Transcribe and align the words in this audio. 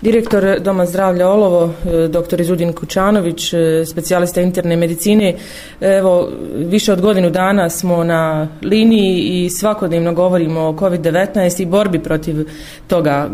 Direktor 0.00 0.60
Doma 0.60 0.86
zdravlja 0.86 1.28
Olovo, 1.28 1.64
e, 1.64 2.08
dr. 2.08 2.40
Izudin 2.40 2.72
Kučanović, 2.72 3.52
e, 3.52 3.84
specijalista 3.84 4.40
interne 4.40 4.76
medicine. 4.76 5.34
Evo, 5.80 6.28
više 6.54 6.92
od 6.92 7.00
godinu 7.00 7.30
dana 7.30 7.70
smo 7.70 8.04
na 8.04 8.48
liniji 8.62 9.44
i 9.44 9.50
svakodnevno 9.50 10.12
govorimo 10.12 10.60
o 10.60 10.72
COVID-19 10.72 11.62
i 11.62 11.66
borbi 11.66 11.98
protiv 11.98 12.36
toga. 12.86 13.28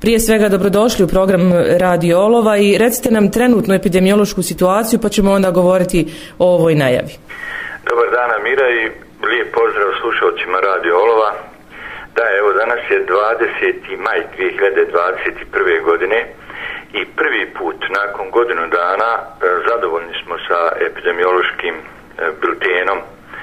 Prije 0.00 0.20
svega 0.20 0.48
dobrodošli 0.48 1.04
u 1.04 1.08
program 1.08 1.52
Radio 1.78 2.18
Olova 2.20 2.56
i 2.56 2.78
recite 2.78 3.10
nam 3.10 3.30
trenutnu 3.30 3.74
epidemiološku 3.74 4.42
situaciju 4.42 5.00
pa 5.02 5.08
ćemo 5.08 5.32
onda 5.32 5.50
govoriti 5.50 6.06
o 6.38 6.54
ovoj 6.54 6.74
najavi. 6.74 7.14
Dobar 7.88 8.08
dan 8.16 8.30
Amira 8.40 8.68
i 8.70 8.82
lijep 9.28 9.54
pozdrav 9.54 9.88
slušalcima 10.00 10.58
Radio 10.60 10.94
Olova. 10.96 11.53
Da, 12.16 12.24
evo, 12.38 12.52
danas 12.52 12.80
je 12.90 13.06
20. 13.06 13.98
maj 14.06 14.20
2021. 14.38 15.84
godine 15.84 16.26
i 16.92 17.04
prvi 17.04 17.50
put 17.58 17.80
nakon 18.00 18.30
godinu 18.30 18.66
dana 18.68 19.10
e, 19.18 19.22
zadovoljni 19.68 20.14
smo 20.22 20.38
sa 20.48 20.58
epidemiološkim 20.88 21.74
e, 21.74 21.82
biltenom 22.40 22.98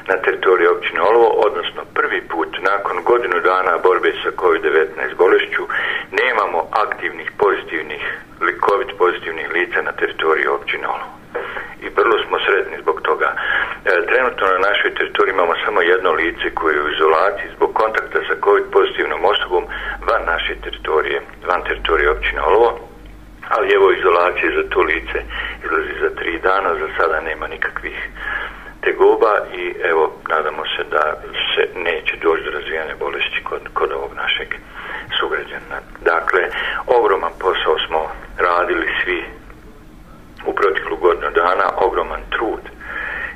na 0.08 0.16
teritoriji 0.18 0.68
općine 0.68 1.02
Olovo, 1.02 1.28
odnosno 1.48 1.82
prvi 1.94 2.22
put 2.22 2.52
nakon 2.62 3.04
godinu 3.04 3.40
dana 3.40 3.78
borbe 3.84 4.12
sa 4.24 4.30
COVID-19 4.42 5.16
bolešću 5.18 5.64
nemamo 6.22 6.60
aktivnih 6.86 7.32
pozitivnih 7.38 8.04
ili 8.42 8.60
COVID 8.68 8.90
pozitivnih 8.98 9.48
lica 9.54 9.82
na 9.82 9.92
teritoriji 9.92 10.48
općine 10.48 10.88
Olovo 10.88 11.22
i 11.86 11.88
vrlo 11.98 12.16
smo 12.26 12.38
sretni 12.46 12.78
zbog 12.82 13.02
toga. 13.02 13.30
E, 13.86 14.06
trenutno 14.10 14.48
na 14.48 14.60
našoj 14.68 14.92
teritoriji 14.98 15.34
imamo 15.34 15.54
samo 15.66 15.82
jedno 15.82 16.12
lice 16.12 16.48
koje 16.58 16.74
je 16.76 16.84
u 16.84 16.92
izolaciji 16.96 17.54
zbog 17.56 17.70
kontakta 17.74 18.11
COVID 18.52 18.72
pozitivnom 18.72 19.26
osobom 19.26 19.64
van 20.08 20.24
naše 20.26 20.56
teritorije, 20.64 21.22
van 21.50 21.62
teritorije 21.64 22.12
općine 22.12 22.42
Olovo, 22.42 22.80
ali 23.50 23.74
evo 23.74 23.92
izolacije 23.92 24.50
za 24.58 24.64
to 24.70 24.80
lice 24.82 25.20
izlazi 25.66 25.94
za 26.02 26.10
tri 26.20 26.40
dana, 26.40 26.70
za 26.82 26.88
sada 26.98 27.22
nema 27.22 27.48
nikakvih 27.48 28.10
tegoba 28.82 29.34
i 29.54 29.76
evo 29.92 30.14
nadamo 30.30 30.64
se 30.74 30.84
da 30.92 31.04
se 31.56 31.64
neće 31.76 32.14
doći 32.24 32.44
do 32.44 32.52
razvijane 32.52 32.96
bolesti 33.00 33.44
kod, 33.44 33.62
kod 33.74 33.92
ovog 33.92 34.12
našeg 34.16 34.50
sugrađana. 35.20 35.78
Dakle, 36.12 36.42
ogroman 36.88 37.34
posao 37.40 37.76
smo 37.88 38.00
radili 38.38 38.88
svi 39.04 39.24
u 40.46 40.54
proteklu 40.56 40.98
godinu 40.98 41.32
dana 41.32 41.68
ogroman 41.78 42.22
trud 42.30 42.64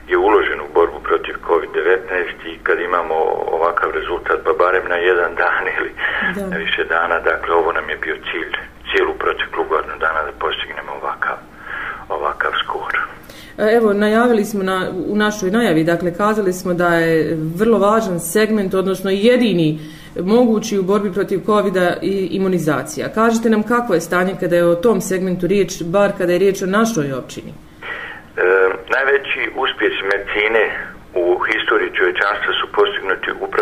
je 0.08 0.18
uložen 0.18 0.62
u 0.62 0.74
borbu 0.74 1.00
protiv 1.00 1.36
COVID-19 1.48 2.00
i 2.46 2.60
kad 2.64 2.80
imamo 2.80 3.16
ovakav 3.52 3.92
rezultat, 3.92 4.40
pa 4.46 4.54
barem 4.66 4.86
na 4.90 4.96
jedan 4.96 5.32
dan 5.36 5.64
ili 5.78 5.92
da. 6.36 6.48
na 6.52 6.58
više 6.58 6.84
dana, 6.84 7.20
dakle 7.20 7.56
ovo 7.56 7.72
nam 7.72 7.90
je 7.90 7.98
bio 7.98 8.16
cilj 8.16 8.52
cijelu 8.90 9.14
proteklu 9.24 9.64
godinu 9.70 9.96
dana 10.00 10.20
da 10.28 10.32
postignemo 10.40 10.92
ovakav, 11.02 11.38
ovakav 12.10 12.52
skor. 12.64 12.94
E, 13.58 13.76
evo, 13.78 13.94
najavili 13.94 14.46
smo 14.46 14.64
na, 14.64 14.78
u 15.08 15.16
našoj 15.16 15.52
najavi, 15.52 15.84
dakle, 15.84 16.14
kazali 16.14 16.54
smo 16.54 16.74
da 16.74 16.90
je 16.96 17.38
vrlo 17.60 17.80
važan 17.80 18.20
segment, 18.20 18.74
odnosno 18.74 19.10
jedini 19.12 19.80
mogući 20.20 20.80
u 20.80 20.84
borbi 20.84 21.14
protiv 21.14 21.40
covid 21.46 21.76
i 22.02 22.28
imunizacija. 22.32 23.10
Kažete 23.10 23.50
nam 23.50 23.64
kako 23.64 23.94
je 23.94 24.02
stanje 24.02 24.34
kada 24.40 24.56
je 24.56 24.66
o 24.66 24.76
tom 24.76 25.02
segmentu 25.02 25.48
riječ, 25.48 25.84
bar 25.84 26.12
kada 26.18 26.32
je 26.34 26.40
riječ 26.40 26.62
o 26.62 26.66
našoj 26.66 27.14
općini? 27.14 27.52
E, 27.52 28.42
najveći 28.96 29.42
uspjeh 29.56 29.94
medicine 30.12 30.64
u 31.16 31.26
historiji 31.50 31.96
čovečanstva 31.98 32.52
su 32.60 32.66
postignuti 32.78 33.30
upravo 33.46 33.46
sa 33.46 33.55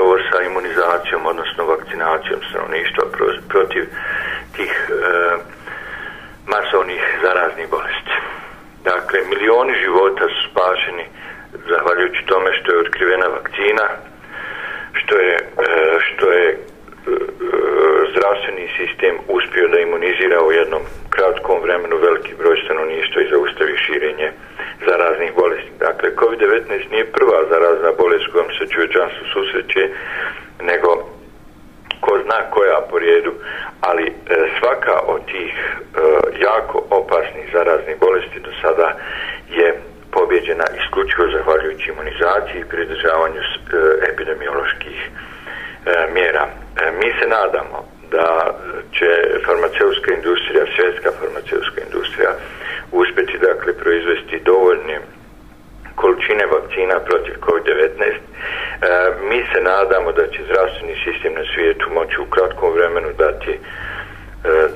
imunizacijom, 0.93 1.25
odnosno 1.25 1.65
vakcinacijom 1.65 2.39
stanovništva 2.49 3.03
protiv 3.49 3.83
tih 4.55 4.89
e, 4.89 4.93
masovnih 6.47 7.01
zaraznih 7.23 7.67
bolesti. 7.69 8.15
Dakle, 8.83 9.19
milioni 9.29 9.73
života 9.83 10.25
su 10.27 10.49
spašeni 10.49 11.05
zahvaljujući 11.69 12.25
tome 12.25 12.49
što 12.57 12.71
je 12.71 12.79
otkrivena 12.79 13.27
vakcina, 13.27 13.85
što 14.93 15.15
je, 15.17 15.35
e, 15.35 15.99
što 16.07 16.31
je 16.31 16.47
e, 16.49 16.57
zdravstveni 18.11 18.67
sistem 18.77 19.15
uspio 19.27 19.67
da 19.67 19.79
imunizira 19.79 20.43
u 20.43 20.51
jednom 20.51 20.81
kratkom 21.09 21.61
vremenu 21.61 21.97
veliki 21.97 22.33
broj 22.39 22.57
stanovništva 22.65 23.21
i 23.21 23.29
zaustavi 23.33 23.77
širenje 23.85 24.31
zaraznih 24.87 25.31
bolesti. 25.35 25.71
Dakle, 25.79 26.09
COVID-19 26.15 26.91
nije 26.91 27.05
prva 27.05 27.39
zarazna 27.51 27.91
bolest 27.97 28.27
kojom 28.31 28.49
se 28.57 28.63
čovječanstvo 28.73 29.23
susreće, 29.33 29.83
nego 30.63 30.89
ko 32.01 32.19
zna 32.23 32.39
koja 32.51 32.79
po 32.89 32.99
redu, 32.99 33.33
ali 33.81 34.05
e, 34.07 34.13
svaka 34.59 34.95
od 35.07 35.25
tih 35.25 35.53
e, 35.55 35.99
jako 36.39 36.83
opasnih 36.89 37.49
zaraznih 37.53 37.95
bolesti 37.99 38.39
do 38.39 38.51
sada 38.61 38.97
je 39.49 39.81
pobjeđena 40.11 40.65
isključivo 40.79 41.25
zahvaljujući 41.35 41.89
imunizaciji 41.89 42.59
i 42.61 42.69
pridržavanju 42.73 43.41
e, 43.41 43.47
epidemioloških 44.11 44.99
e, 45.05 45.09
mjera. 46.13 46.45
E, 46.47 46.91
mi 46.99 47.09
se 47.19 47.25
nadamo 47.27 47.77
da 48.11 48.27
će 48.95 49.09
farmaceutska 49.45 50.09
industrija, 50.13 50.63
svjetska 50.75 51.09
farmaceutska 51.19 51.81
industrija 51.87 52.31
uspjeti 52.91 53.37
dakle 53.37 53.73
proizvesti 53.73 54.45
dovoljne 54.45 54.99
količine 55.95 56.45
vakcina 56.45 56.99
protiv 56.99 57.33
COVID-19. 57.45 58.13
E, 58.83 59.11
mi 59.29 59.45
se 59.53 59.61
nadamo 59.61 60.11
da 60.11 60.27
će 60.27 60.43
zdravstveni 60.43 60.95
sistem 61.03 61.33
na 61.33 61.43
svijetu 61.53 61.89
moći 61.93 62.21
u 62.21 62.25
kratkom 62.25 62.73
vremenu 62.73 63.09
dati 63.17 63.51
e, 63.51 63.59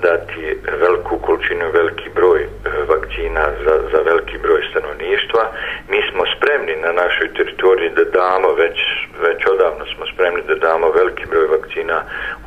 dati 0.01 0.57
veliku 0.81 1.19
količinu, 1.19 1.71
veliki 1.73 2.09
broj 2.15 2.41
e, 2.41 2.47
vakcina 2.87 3.43
za, 3.63 3.75
za 3.91 3.99
veliki 4.09 4.37
broj 4.37 4.61
stanovništva. 4.71 5.43
Mi 5.89 5.99
smo 6.09 6.23
spremni 6.35 6.75
na 6.75 6.91
našoj 6.91 7.33
teritoriji 7.33 7.89
da 7.89 8.03
damo, 8.03 8.49
već, 8.53 8.77
već 9.25 9.39
odavno 9.53 9.85
smo 9.95 10.05
spremni 10.13 10.41
da 10.47 10.55
damo 10.55 10.91
veliki 10.91 11.25
broj 11.31 11.47
vakcina 11.47 11.97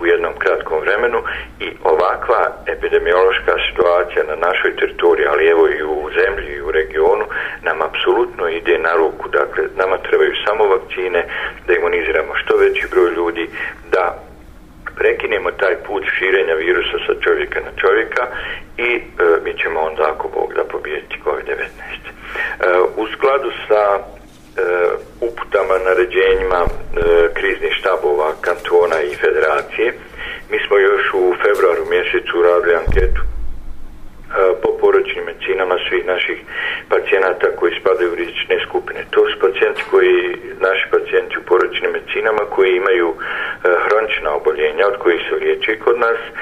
u 0.00 0.06
jednom 0.06 0.32
kratkom 0.38 0.80
vremenu 0.80 1.20
i 1.60 1.68
ovakva 1.84 2.42
epidemiološka 2.66 3.52
situacija 3.68 4.22
na 4.24 4.36
našoj 4.46 4.76
teritoriji, 4.76 5.26
ali 5.26 5.46
evo 5.46 5.68
i 5.68 5.82
u 5.82 6.10
zemlji 6.18 6.50
i 6.54 6.62
u 6.62 6.70
regionu, 6.70 7.24
nam 7.62 7.82
apsolutno 7.82 8.48
ide 8.48 8.78
na 8.78 8.92
ruku. 8.96 9.28
Dakle, 9.28 9.64
nama 9.76 9.96
trebaju 9.96 10.32
samo 10.46 10.64
vakcine 10.64 11.20
da 11.66 11.74
imuniziramo 11.74 12.32
što 12.34 12.56
veći 12.56 12.86
broj 12.90 13.10
ljudi, 13.10 13.50
da 13.92 14.04
prekinemo 15.00 15.50
taj 15.50 15.74
put 15.86 16.04
širenja 16.18 16.54
virusa 16.54 16.98
sa 17.06 17.14
čovjeka 17.80 18.20
na 18.20 18.20
čovjeka 18.20 18.26
i 18.76 18.90
e, 18.96 19.00
mi 19.44 19.58
ćemo 19.58 19.80
onda 19.80 20.02
ako 20.12 20.28
Bog 20.28 20.54
da 20.54 20.64
pobijeti 20.64 21.16
COVID-19. 21.24 21.60
E, 21.60 22.80
u 22.96 23.06
skladu 23.14 23.50
sa 23.68 23.82
e, 23.98 24.02
uputama, 25.20 25.74
naređenjima 25.84 26.60
e, 26.64 26.68
kriznih 27.34 27.72
štabova, 27.72 28.32
kantona 28.40 29.00
i 29.02 29.14
federacije, 29.14 29.94
mi 30.50 30.58
smo 30.66 30.78
još 30.78 31.14
u 31.14 31.34
februaru 31.42 31.84
mjesecu 31.90 32.42
radili 32.42 32.74
anketu 32.74 33.22
po 34.62 34.68
poročnim 35.70 35.88
svih 35.88 36.06
naših 36.06 36.38
pacijenata 36.88 37.46
koji 37.56 37.72
spadaju 37.80 38.12
u 38.12 38.14
rizične 38.14 38.56
skupine. 38.66 39.00
To 39.10 39.20
su 39.28 39.38
pacijenti 39.40 39.82
koji, 39.90 40.36
naši 40.60 40.84
pacijenti 40.90 41.38
u 41.38 41.46
poročnim 41.50 41.90
medicinama 41.92 42.42
koji 42.54 42.70
imaju 42.76 43.08
e, 43.14 43.16
hronična 43.84 44.30
oboljenja 44.34 44.84
od 44.86 44.96
kojih 45.02 45.20
se 45.28 45.34
liječi 45.34 45.80
kod 45.84 45.98
nas, 45.98 46.20
e, 46.26 46.32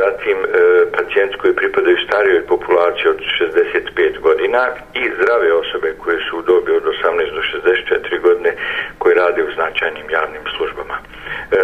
zatim 0.00 0.38
e, 0.42 0.48
pacijenti 0.96 1.36
koji 1.40 1.54
pripadaju 1.54 2.04
starijoj 2.06 2.46
populaciji 2.46 3.08
od 3.14 3.20
65 3.40 4.20
godina 4.20 4.62
i 4.94 5.02
zdrave 5.16 5.52
osobe 5.52 5.88
koje 6.02 6.18
su 6.26 6.38
u 6.38 6.42
dobi 6.42 6.70
od 6.72 6.84
18 6.84 7.34
do 7.36 7.42
64 7.42 8.20
godine 8.20 8.50
koji 8.98 9.14
rade 9.14 9.42
u 9.42 9.54
značajnim 9.54 10.10
javnim 10.10 10.44
službama. 10.56 10.96
E, 10.98 11.56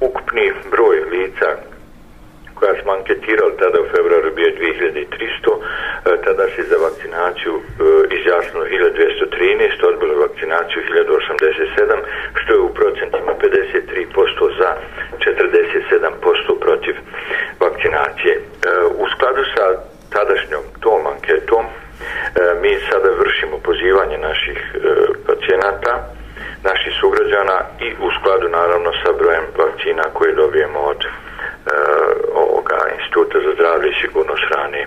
ukupni 0.00 0.52
broj 0.70 0.96
lica 1.12 1.48
koja 2.62 2.82
smo 2.82 2.92
anketirali 2.92 3.56
tada 3.58 3.78
u 3.80 3.90
februaru 3.94 4.30
bio 4.34 4.48
2300, 4.48 5.51
tada 6.24 6.44
se 6.56 6.62
za 6.70 6.76
vakcinaciju 6.86 7.54
e, 7.58 7.62
izjasnilo 8.16 8.64
1213, 8.64 9.86
odbilo 9.90 10.14
vakcinaciju 10.26 10.80
1087, 10.82 11.96
što 12.34 12.52
je 12.52 12.60
u 12.60 12.74
procentima 12.74 13.32
53% 13.42 14.58
za 14.58 14.70
47% 15.18 16.60
protiv 16.60 16.94
vakcinacije. 17.60 18.34
E, 18.34 18.40
u 19.02 19.04
skladu 19.14 19.42
sa 19.54 19.64
tadašnjom 20.16 20.62
tom 20.80 21.06
anketom, 21.06 21.64
e, 21.66 21.70
mi 22.62 22.72
sada 22.90 23.08
vršimo 23.22 23.56
pozivanje 23.58 24.18
naših 24.18 24.58
e, 24.74 24.78
pacijenata, 25.26 25.94
naših 26.64 26.92
sugrađana 27.00 27.58
i 27.80 27.88
u 28.06 28.08
skladu 28.20 28.48
naravno 28.48 28.90
sa 29.02 29.12
brojem 29.12 29.46
vakcina 29.58 30.02
koje 30.12 30.34
dobijemo 30.34 30.80
od 30.80 31.00
e, 31.04 31.08
ovoga 32.34 32.78
instituta 32.98 33.38
za 33.44 33.50
zdravlje 33.54 33.88
i 33.90 34.00
sigurnost 34.00 34.42
hrane 34.48 34.86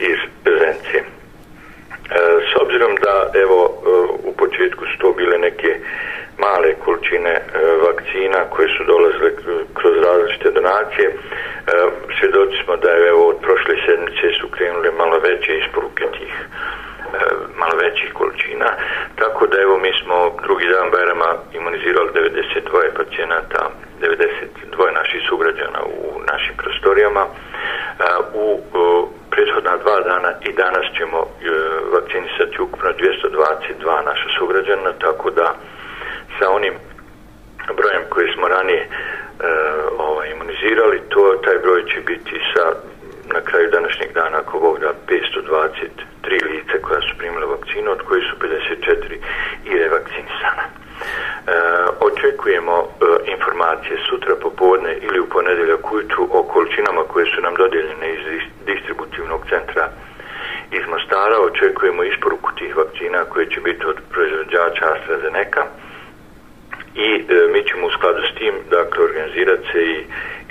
iz 0.00 0.18
Zence. 0.44 0.98
Uh, 0.98 2.16
e, 2.16 2.40
s 2.50 2.62
obzirom 2.62 2.94
da 2.96 3.30
evo 3.34 3.60
e, 3.62 3.88
u 4.28 4.32
početku 4.32 4.84
su 4.86 4.98
to 4.98 5.12
bile 5.12 5.38
neke 5.38 5.70
male 6.38 6.74
količine 6.84 7.30
e, 7.30 7.42
vakcina 7.86 8.40
koje 8.50 8.68
su 8.68 8.84
dolazile 8.84 9.30
kroz 9.74 9.94
različite 10.06 10.50
donacije, 10.50 11.08
uh, 11.08 11.16
svjedoci 12.20 12.56
smo 12.64 12.76
da 12.76 12.90
je 12.90 13.08
evo 13.08 13.28
od 13.28 13.36
prošle 13.42 13.74
sedmice 13.86 14.26
su 14.40 14.48
krenule 14.48 14.90
malo 14.98 15.18
veće 15.18 15.52
isporuke 15.58 16.04
tih 16.18 16.34
malo 17.56 17.74
većih 17.82 18.12
količina, 18.12 18.68
tako 19.16 19.46
da 19.46 19.60
evo 19.60 19.78
mi 19.78 19.92
smo 20.00 20.16
drugi 20.42 20.66
dan 20.68 20.90
Bajrama 20.90 21.30
imunizirali 21.54 22.10
92 22.10 22.96
pacijenata, 22.96 23.70
92 24.00 24.94
naših 24.94 25.20
sugrađana 25.28 25.80
u 25.84 26.20
našim 26.32 26.54
prostorijama. 26.56 27.26
U 28.34 28.60
prethodna 29.30 29.76
dva 29.76 30.00
dana 30.00 30.32
i 30.48 30.52
danas 30.52 30.86
ćemo 30.96 31.18
e, 31.18 31.26
vakcinisati 31.92 32.62
ukupno 32.62 32.92
Znači 33.60 33.74
222 33.74 34.04
naša 34.04 34.28
sugrađana, 34.38 34.92
tako 34.92 35.30
da 35.30 35.54
sa 36.38 36.50
onim 36.50 36.74
brojem 37.76 38.02
koji 38.10 38.32
smo 38.34 38.48
ranije 38.48 38.82
e, 38.82 38.88
ovaj, 39.98 40.30
imunizirali, 40.30 41.02
to, 41.08 41.34
taj 41.44 41.58
broj 41.58 41.84
će 41.84 42.00
biti 42.00 42.40
sa 42.54 42.64
na 43.34 43.40
kraju 43.40 43.70
današnjeg 43.70 44.12
dana, 44.12 44.38
ako 44.38 44.58
Bog 44.58 44.78
da, 44.78 44.92
523 45.08 46.50
lice 46.50 46.82
koja 46.82 47.00
su 47.00 47.18
primile 47.18 47.46
vakcinu, 47.46 47.90
od 47.90 48.02
koji 48.08 48.22
su 48.22 48.34
54 48.36 49.16
i 49.64 49.78
revakcinisana. 49.78 50.64
E, 50.66 50.72
očekujemo 52.00 52.76
e, 52.82 52.86
informacije 53.34 53.96
sutra 54.08 54.34
popodne 54.42 54.96
ili 55.02 55.20
u 55.20 55.28
ponedeljak 55.28 55.92
ujutru 55.92 56.28
o 56.32 56.42
količinama 56.42 57.02
koje 57.12 57.26
su 57.26 57.40
nam 57.42 57.54
dodijeljene 57.54 58.08
iz 58.14 58.42
distributivnog 58.66 59.40
centra 59.50 59.90
iz 60.70 60.84
Mostara. 60.88 61.36
Očekujemo 61.40 62.02
isporuku 62.04 62.50
tih 62.58 62.76
vakcina 62.76 63.24
koje 63.24 63.46
će 63.46 63.60
biti 63.60 63.86
od 63.86 63.96
proizvođača 64.12 64.84
AstraZeneca 64.94 65.62
i 66.94 67.08
e, 67.14 67.52
mi 67.52 67.60
ćemo 67.68 67.86
u 67.86 67.90
skladu 67.90 68.22
s 68.30 68.34
tim 68.38 68.54
dakle, 68.70 69.04
organizirati 69.04 69.66
se 69.72 69.80
i 69.82 70.04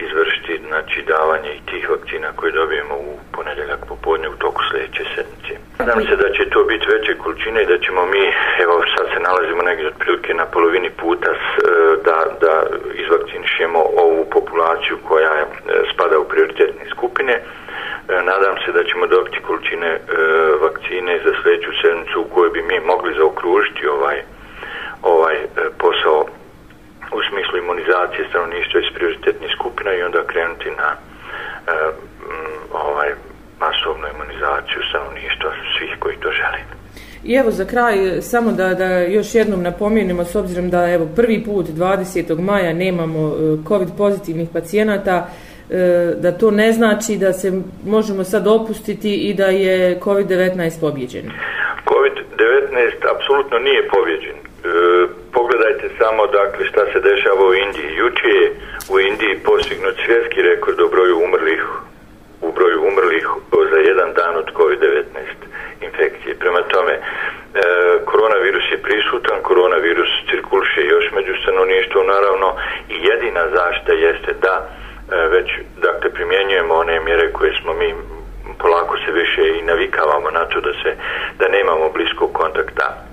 izvršiti 0.06 0.60
znači, 0.68 1.02
davanje 1.02 1.52
i 1.54 1.66
tih 1.72 1.90
vakcina 1.90 2.28
koje 2.36 2.52
dobijemo 2.52 2.96
u 2.96 3.20
ponedeljak 3.32 3.80
popodne 3.88 4.30
u 4.30 4.36
toku 4.44 4.62
sljedeće 4.72 5.04
sedmice. 5.16 5.54
Nadam 5.80 6.02
se 6.02 6.16
da 6.24 6.30
će 6.36 6.50
to 6.50 6.64
biti 6.64 6.86
veće 6.94 7.14
količine 7.18 7.64
i 7.64 7.72
da 7.72 7.78
ćemo 7.78 8.06
mi, 8.06 8.26
evo 8.64 8.76
sad 8.96 9.06
se 9.14 9.20
nalazimo 9.20 9.62
negdje 9.64 9.88
otprilike 9.88 10.34
na 10.34 10.46
polovini 10.46 10.90
puta 10.90 11.32
s, 11.42 11.46
e, 11.58 11.68
da, 12.08 12.18
da 12.44 12.54
izvakcinišemo 13.04 13.80
ovu 14.06 14.26
populaciju 14.36 14.98
koja 15.08 15.32
je, 15.40 15.46
spada 15.94 16.20
u 16.20 16.30
prioritetne 16.32 16.86
skupine. 16.94 17.34
E, 17.34 17.44
nadam 18.32 18.56
se 18.66 18.72
da 18.72 18.84
ćemo 18.84 19.08
dobiti 19.08 19.46
količine 19.48 19.88
e, 19.88 20.00
vakcine 20.62 21.20
za 21.26 21.32
sljedeću 22.10 22.22
u 22.22 22.34
kojoj 22.34 22.50
bi 22.50 22.62
mi 22.62 22.80
mogli 22.80 23.14
zaokružiti 23.18 23.88
ovaj 23.88 24.18
ovaj 25.04 25.36
e, 25.36 25.48
posao 25.78 26.26
u 27.18 27.20
smislu 27.30 27.58
imunizacije 27.58 28.30
stanovništva 28.30 28.80
iz 28.82 28.90
prioritetnih 28.96 29.52
skupina 29.58 29.94
i 29.94 30.04
onda 30.04 30.24
krenuti 30.32 30.70
na 30.82 30.90
e, 30.94 30.98
ovaj 32.74 33.10
masovnu 33.60 34.06
imunizaciju 34.16 34.82
stanovništva 34.90 35.52
svih 35.78 35.94
koji 36.00 36.16
to 36.18 36.32
žele. 36.32 36.60
I 37.24 37.34
evo 37.34 37.52
za 37.52 37.66
kraj 37.66 38.18
e, 38.18 38.22
samo 38.22 38.52
da, 38.52 38.74
da 38.74 38.88
još 39.00 39.36
jednom 39.36 39.62
napomenemo 39.64 40.26
s 40.26 40.36
obzirom 40.36 40.70
da 40.70 40.92
evo 40.92 41.08
prvi 41.16 41.44
put 41.44 41.66
20. 41.68 42.40
maja 42.40 42.74
nemamo 42.74 43.28
e, 43.28 43.58
covid 43.68 43.90
pozitivnih 43.98 44.50
pacijenata 44.54 45.28
e, 45.70 46.14
da 46.22 46.32
to 46.32 46.52
ne 46.52 46.72
znači 46.74 47.18
da 47.18 47.34
se 47.34 47.62
možemo 47.86 48.24
sad 48.24 48.48
opustiti 48.48 49.16
i 49.16 49.34
da 49.34 49.46
je 49.46 50.00
COVID-19 50.00 50.80
pobjeđen. 50.80 51.32
19 52.40 53.16
apsolutno 53.16 53.60
nije 53.60 53.88
povjeđen. 53.88 54.38
E, 54.38 54.44
pogledajte 55.34 55.90
samo 55.98 56.28
dakle 56.28 56.66
šta 56.66 56.84
se 56.92 57.00
dešava 57.00 57.44
u 57.48 57.54
Indiji. 57.54 57.96
Juče 57.96 58.28
je 58.28 58.56
u 58.94 59.00
Indiji 59.00 59.44
postignut 59.46 59.96
svjetski 60.06 60.42
rekord 60.42 60.80
u 60.80 60.90
broju 60.90 61.16
umrlih 61.26 61.64
u 62.42 62.52
broju 62.52 62.80
umrlih 62.88 63.26
za 63.72 63.78
jedan 63.78 64.14
dan 64.14 64.36
od 64.38 64.48
COVID-19 64.58 65.04
infekcije. 65.82 66.36
Prema 66.40 66.62
tome, 66.62 66.94
e, 66.94 67.02
koronavirus 68.06 68.64
je 68.72 68.84
prisutan, 68.88 69.38
koronavirus 69.42 70.10
cirkuliše 70.30 70.82
još 70.86 71.06
među 71.12 71.34
stanovništvom 71.42 72.08
naravno 72.08 72.48
i 72.90 72.96
jedina 73.10 73.44
zašta 73.58 73.92
jeste 73.94 74.32
da 74.42 74.56
e, 74.60 75.28
već 75.28 75.48
dakle 75.82 76.10
primjenjujemo 76.10 76.74
one 76.74 77.00
mjere 77.00 77.32
koje 77.32 77.52
smo 77.62 77.74
mi 77.74 77.94
polako 78.60 78.98
se 79.06 79.12
više 79.12 79.42
i 79.58 79.62
navikavamo 80.00 80.30
na 80.32 80.46
to 80.46 80.62
da 80.62 80.74
se 80.84 80.96
da 81.40 81.48
nemamo 81.48 81.90
bliskog 81.90 82.32
kontakta 82.34 83.10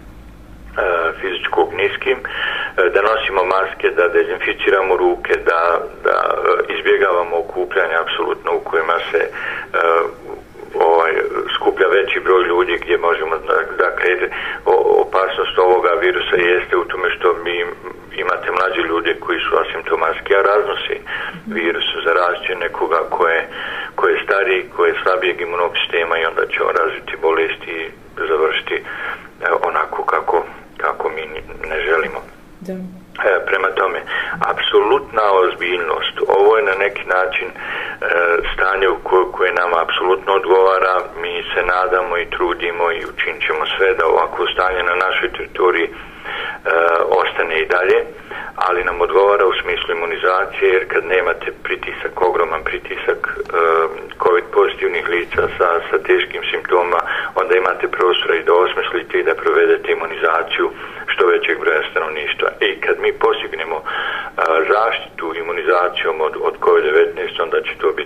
E, 0.77 1.13
fizičkog 1.21 1.73
niskim, 1.75 2.19
e, 2.19 2.91
da 2.95 3.03
nosimo 3.03 3.43
maske, 3.45 3.91
da 3.91 4.09
dezinficiramo 4.09 4.97
ruke, 4.97 5.35
da, 5.37 5.81
da 6.05 6.17
e, 6.19 6.73
izbjegavamo 6.75 7.37
okupljanje 7.39 7.95
apsolutno 7.95 8.51
u 8.57 8.61
kojima 8.61 8.99
se 9.11 9.19
e, 9.19 9.31
ovaj, 10.75 11.13
skuplja 11.55 11.89
veći 11.89 12.21
broj 12.21 12.43
ljudi 12.43 12.79
gdje 12.83 12.99
možemo 12.99 13.37
da, 13.39 13.57
dakle 13.85 14.29
opasnost 15.05 15.59
ovoga 15.59 15.93
virusa 16.01 16.37
jeste 16.37 16.77
u 16.77 16.85
tome 16.85 17.11
što 17.11 17.35
mi 17.45 17.65
imate 18.17 18.51
mlađe 18.51 18.81
ljude 18.89 19.15
koji 19.21 19.41
su 19.41 19.53
asimptomatski 19.63 20.35
a 20.35 20.43
raznosi 20.43 20.97
virus 21.47 21.85
zaražće 22.05 22.55
nekoga 22.55 23.01
koje 23.11 23.11
ko 23.11 23.29
je 23.29 23.49
stariji, 24.37 24.69
ko 24.77 24.87
je 24.87 24.95
slabijeg 25.03 25.41
imunog 25.41 25.73
sistema 25.81 26.19
i 26.19 26.25
onda 26.25 26.47
će 26.47 26.63
on 26.63 26.75
razviti 26.77 27.23
bolesti 27.23 27.71
i 27.71 27.91
završiti 28.29 28.77
onako 29.69 30.03
kako 30.03 30.45
kako 30.77 31.09
mi 31.09 31.23
ne 31.69 31.81
želimo. 31.81 32.21
Da. 32.61 32.73
E, 33.31 33.47
prema 33.47 33.69
tome, 33.71 34.01
apsolutna 34.53 35.23
ozbiljnost, 35.43 36.17
ovo 36.29 36.57
je 36.57 36.63
na 36.63 36.75
neki 36.85 37.05
način 37.17 37.49
e, 37.49 37.57
stanje 38.53 38.89
u 38.89 38.99
koje, 39.03 39.25
koje 39.33 39.53
nam 39.53 39.71
apsolutno 39.85 40.33
odgovara, 40.33 40.95
mi 41.23 41.45
se 41.55 41.61
nadamo 41.75 42.19
i 42.19 42.31
trudimo 42.31 42.93
i 42.93 43.07
učinit 43.13 43.43
ćemo 43.47 43.63
sve 43.77 43.95
da 43.95 44.07
ovako 44.07 44.47
stanje 44.55 44.83
na 44.83 44.95
našoj 44.95 45.29
teritoriji 45.37 45.89
e, 45.89 45.93
ostane 47.21 47.61
i 47.61 47.69
dalje, 47.77 47.99
ali 48.57 48.85
nam 48.85 49.01
odgovara 49.01 49.47
u 49.47 49.59
smislu 49.63 49.89
imunizacije, 49.95 50.69
jer 50.73 50.85
kad 50.93 51.05
nemate 51.05 51.49
pritisak, 51.63 52.23
ogroman 52.29 52.63
pritisak 52.65 53.16
e, 54.87 54.97
pozitivnih 54.97 55.09
lica 55.09 55.49
sa, 55.59 55.81
sa 55.91 55.99
teškim 55.99 56.43
simptoma, 56.51 57.01
onda 57.35 57.57
imate 57.57 57.89
prostora 57.89 58.35
i 58.37 58.43
da 58.43 58.55
osmislite 58.55 59.19
i 59.19 59.25
da 59.25 59.35
provedete 59.35 59.93
imunizaciju 59.93 60.71
što 61.07 61.27
većeg 61.27 61.61
broja 61.61 61.83
stanovništva. 61.91 62.49
I 62.61 62.81
kad 62.81 62.97
mi 63.01 63.13
postignemo 63.13 63.79
a, 63.83 64.43
zaštitu 64.73 65.35
imunizacijom 65.43 66.21
od, 66.21 66.35
od 66.49 66.55
COVID-19, 66.61 67.43
onda 67.43 67.59
će 67.67 67.73
to 67.81 67.93
biti 67.97 68.06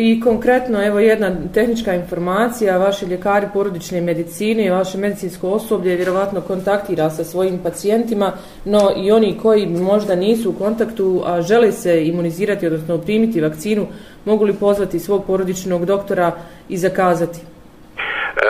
I 0.00 0.20
konkretno, 0.20 0.86
evo 0.86 0.98
jedna 0.98 1.30
tehnička 1.54 1.94
informacija, 1.94 2.78
vaši 2.78 3.06
ljekari 3.06 3.46
porodične 3.54 4.00
medicine 4.00 4.66
i 4.66 4.70
vaše 4.70 4.98
medicinsko 4.98 5.48
osoblje 5.48 5.96
vjerovatno 5.96 6.40
kontaktira 6.40 7.10
sa 7.10 7.24
svojim 7.24 7.58
pacijentima, 7.62 8.32
no 8.64 8.80
i 8.96 9.10
oni 9.12 9.38
koji 9.42 9.66
možda 9.66 10.14
nisu 10.14 10.50
u 10.50 10.58
kontaktu, 10.58 11.22
a 11.26 11.42
žele 11.42 11.72
se 11.72 12.04
imunizirati, 12.06 12.66
odnosno 12.66 12.98
primiti 12.98 13.40
vakcinu, 13.40 13.86
mogu 14.24 14.44
li 14.44 14.60
pozvati 14.60 14.98
svog 14.98 15.26
porodičnog 15.26 15.84
doktora 15.84 16.32
i 16.68 16.76
zakazati? 16.76 17.38
E, 17.38 18.48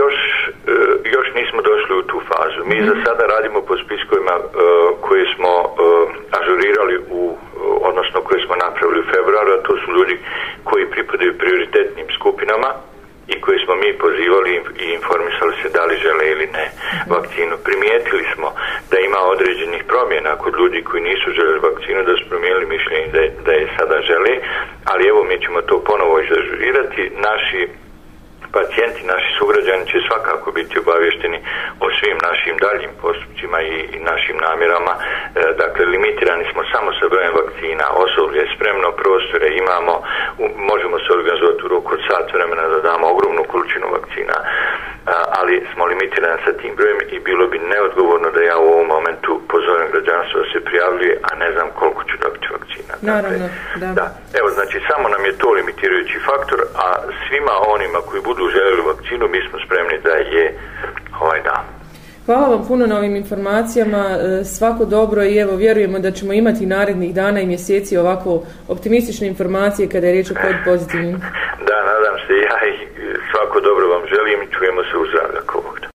još, 0.00 0.14
e, 0.66 0.72
još 1.14 1.26
nismo 1.34 1.62
došli 1.62 1.96
u 1.98 2.02
tu 2.02 2.20
fazu. 2.28 2.60
Mi 2.68 2.76
mm 2.80 2.86
za 2.86 2.94
sada 3.04 3.24
radimo 3.26 3.60
po 3.68 3.74
spiskovima 3.84 4.34
e, 4.38 4.42
koje 5.00 5.24
smo 5.34 5.52
e, 5.62 5.66
ažurirali 6.38 6.96
u 7.10 7.36
odnosno 7.88 8.20
koje 8.26 8.40
smo 8.46 8.54
napravili 8.56 9.00
u 9.00 9.10
februaru, 9.14 9.50
a 9.52 9.62
to 9.66 9.72
su 9.82 9.88
ljudi 9.96 10.16
koji 10.64 10.90
pripadaju 10.90 11.38
prioritetnim 11.38 12.06
skupinama 12.18 12.70
i 13.28 13.40
koji 13.40 13.58
smo 13.64 13.74
mi 13.74 13.98
pozivali 14.04 14.52
i 14.84 14.84
informisali 14.98 15.54
se 15.62 15.68
da 15.76 15.84
li 15.84 15.96
žele 16.04 16.24
ili 16.30 16.46
ne 16.46 16.66
vakcinu. 17.14 17.54
Primijetili 17.64 18.24
smo 18.34 18.48
da 18.90 18.96
ima 18.98 19.20
određenih 19.34 19.82
promjena 19.90 20.36
kod 20.42 20.54
ljudi 20.60 20.84
koji 20.88 21.02
nisu 21.02 21.30
želeli 21.36 21.66
vakcinu, 21.68 22.00
da 22.04 22.12
su 22.16 22.24
promijenili 22.28 22.66
mišljenje 22.66 23.08
da 23.14 23.20
je, 23.20 23.30
da 23.46 23.52
je 23.52 23.72
sada 23.78 23.96
žele, 24.10 24.32
ali 24.90 25.08
evo 25.08 25.24
mi 25.24 25.36
ćemo 25.44 25.62
to 25.62 25.84
ponovo 25.88 26.20
izažurirati. 26.20 27.02
Naši 27.28 27.60
pacijenti, 28.56 29.10
naši 29.14 29.30
sugrađani 29.38 29.84
će 29.90 29.98
svakako 30.08 30.48
biti 30.58 30.78
obavješteni 30.78 31.38
o 31.84 31.86
svim 31.98 32.18
našim 32.28 32.54
daljim 32.64 32.92
postupcima 33.02 33.58
i, 33.62 33.76
i 33.96 33.98
našim 34.10 34.36
namjerama. 34.46 34.94
E, 34.98 35.02
dakle, 35.62 35.82
limitirani 35.94 36.44
smo 36.52 36.62
samo 36.72 36.88
sa 36.98 37.04
brojem 37.12 37.34
vakcina, 37.40 37.86
osoblje 38.04 38.38
je 38.40 38.52
spremno, 38.54 38.88
prostore 39.02 39.48
imamo, 39.62 39.94
u, 40.42 40.44
možemo 40.70 40.96
se 40.98 41.08
organizovati 41.18 41.64
u 41.64 41.72
roku 41.74 41.90
od 41.96 42.02
sat 42.08 42.26
vremena 42.34 42.64
da 42.72 42.78
damo 42.90 43.04
ogromnu 43.14 43.42
količinu 43.52 43.86
vakcina, 43.96 44.36
a, 44.42 45.14
ali 45.38 45.54
smo 45.70 45.82
limitirani 45.92 46.38
sa 46.44 46.52
tim 46.60 46.72
brojem 46.78 46.98
i 47.14 47.16
bilo 47.28 47.44
bi 47.52 47.58
neodgovorno 47.72 48.28
da 48.36 48.40
ja 48.42 48.56
u 48.58 48.70
ovom 48.74 48.86
momentu 48.96 49.32
pozovem 49.52 49.88
građanstvo 49.94 50.36
da 50.40 50.46
se 50.52 50.64
prijavljuje, 50.68 51.14
a 51.28 51.30
ne 51.42 51.48
znam 51.54 51.68
koliko 51.78 52.02
ću 52.08 52.16
Naravno, 53.02 53.48
da. 53.76 53.86
da. 53.86 54.06
Evo, 54.38 54.48
znači, 54.56 54.76
samo 54.88 55.08
nam 55.08 55.24
je 55.24 55.38
to 55.38 55.50
limitirajući 55.50 56.18
faktor, 56.28 56.60
a 56.84 56.86
svima 57.22 57.54
onima 57.74 57.98
koji 58.08 58.22
budu 58.22 58.50
željeli 58.54 58.82
vakcinu, 58.90 59.28
mi 59.28 59.40
smo 59.48 59.58
spremni 59.66 59.96
da 60.04 60.14
je 60.34 60.44
ovaj 61.20 61.40
dan. 61.42 61.64
Hvala 62.26 62.48
vam 62.48 62.64
puno 62.68 62.86
na 62.86 62.98
ovim 62.98 63.16
informacijama, 63.16 64.02
e, 64.10 64.44
svako 64.44 64.84
dobro 64.84 65.24
i 65.24 65.38
evo 65.38 65.56
vjerujemo 65.56 65.98
da 65.98 66.10
ćemo 66.10 66.32
imati 66.32 66.66
narednih 66.66 67.14
dana 67.14 67.40
i 67.40 67.46
mjeseci 67.46 67.96
ovako 67.96 68.42
optimistične 68.68 69.26
informacije 69.26 69.88
kada 69.88 70.06
je 70.06 70.12
riječ 70.12 70.30
o 70.30 70.34
COVID 70.34 70.56
pozitivnim. 70.64 71.20
Da, 71.68 71.78
nadam 71.92 72.16
se 72.26 72.32
ja 72.48 72.58
i 72.72 72.74
svako 73.30 73.60
dobro 73.60 73.88
vam 73.88 74.02
želim 74.14 74.42
i 74.42 74.52
čujemo 74.54 74.82
se 74.82 74.96
u. 74.96 75.21